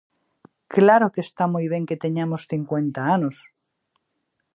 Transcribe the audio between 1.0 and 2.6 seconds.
que está moi ben que teñamos